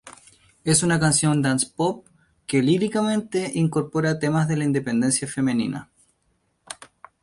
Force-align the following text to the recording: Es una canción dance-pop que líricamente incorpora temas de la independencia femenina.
Es 0.63 0.81
una 0.81 0.99
canción 0.99 1.43
dance-pop 1.43 2.07
que 2.47 2.63
líricamente 2.63 3.51
incorpora 3.53 4.17
temas 4.17 4.47
de 4.47 4.57
la 4.57 4.63
independencia 4.63 5.27
femenina. 5.27 5.91